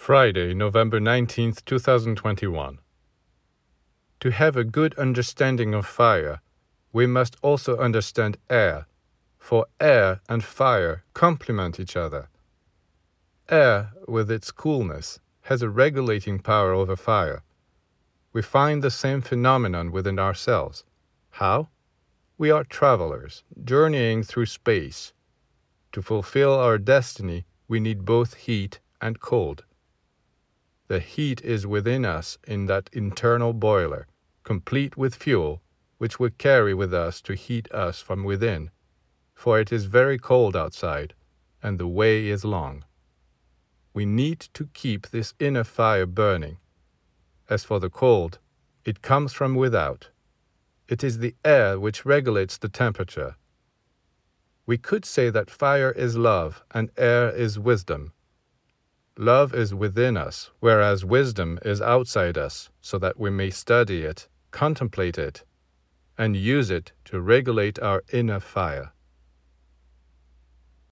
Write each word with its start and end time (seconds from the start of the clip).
Friday, 0.00 0.54
November 0.54 0.98
19th, 0.98 1.62
2021. 1.66 2.78
To 4.20 4.30
have 4.30 4.56
a 4.56 4.64
good 4.64 4.94
understanding 4.94 5.74
of 5.74 5.84
fire, 5.84 6.40
we 6.90 7.06
must 7.06 7.36
also 7.42 7.76
understand 7.76 8.38
air, 8.48 8.86
for 9.38 9.66
air 9.78 10.22
and 10.26 10.42
fire 10.42 11.04
complement 11.12 11.78
each 11.78 11.96
other. 11.96 12.30
Air, 13.50 13.92
with 14.08 14.30
its 14.30 14.50
coolness, 14.50 15.20
has 15.42 15.60
a 15.60 15.68
regulating 15.68 16.38
power 16.38 16.72
over 16.72 16.96
fire. 16.96 17.42
We 18.32 18.40
find 18.40 18.82
the 18.82 18.90
same 18.90 19.20
phenomenon 19.20 19.92
within 19.92 20.18
ourselves. 20.18 20.82
How? 21.28 21.68
We 22.38 22.50
are 22.50 22.64
travelers, 22.64 23.44
journeying 23.62 24.22
through 24.22 24.46
space. 24.46 25.12
To 25.92 26.00
fulfill 26.00 26.54
our 26.54 26.78
destiny, 26.78 27.44
we 27.68 27.80
need 27.80 28.06
both 28.06 28.32
heat 28.32 28.80
and 29.02 29.20
cold. 29.20 29.64
The 30.90 30.98
heat 30.98 31.40
is 31.42 31.68
within 31.68 32.04
us 32.04 32.36
in 32.48 32.66
that 32.66 32.90
internal 32.92 33.52
boiler, 33.52 34.08
complete 34.42 34.96
with 34.96 35.14
fuel, 35.14 35.62
which 35.98 36.18
we 36.18 36.30
carry 36.30 36.74
with 36.74 36.92
us 36.92 37.20
to 37.22 37.34
heat 37.34 37.70
us 37.70 38.00
from 38.00 38.24
within, 38.24 38.72
for 39.32 39.60
it 39.60 39.70
is 39.70 39.84
very 39.84 40.18
cold 40.18 40.56
outside, 40.56 41.14
and 41.62 41.78
the 41.78 41.86
way 41.86 42.26
is 42.26 42.44
long. 42.44 42.82
We 43.94 44.04
need 44.04 44.40
to 44.52 44.68
keep 44.74 45.10
this 45.10 45.32
inner 45.38 45.62
fire 45.62 46.06
burning. 46.06 46.56
As 47.48 47.62
for 47.62 47.78
the 47.78 47.88
cold, 47.88 48.40
it 48.84 49.00
comes 49.00 49.32
from 49.32 49.54
without. 49.54 50.08
It 50.88 51.04
is 51.04 51.18
the 51.18 51.36
air 51.44 51.78
which 51.78 52.04
regulates 52.04 52.58
the 52.58 52.68
temperature. 52.68 53.36
We 54.66 54.76
could 54.76 55.04
say 55.04 55.30
that 55.30 55.50
fire 55.50 55.92
is 55.92 56.16
love 56.16 56.64
and 56.72 56.90
air 56.96 57.30
is 57.30 57.60
wisdom. 57.60 58.12
Love 59.20 59.52
is 59.52 59.74
within 59.74 60.16
us, 60.16 60.50
whereas 60.60 61.04
wisdom 61.04 61.58
is 61.62 61.82
outside 61.82 62.38
us, 62.38 62.70
so 62.80 62.96
that 62.96 63.20
we 63.20 63.28
may 63.28 63.50
study 63.50 64.02
it, 64.02 64.26
contemplate 64.50 65.18
it, 65.18 65.44
and 66.16 66.34
use 66.34 66.70
it 66.70 66.92
to 67.04 67.20
regulate 67.20 67.78
our 67.80 68.02
inner 68.14 68.40
fire. 68.40 68.92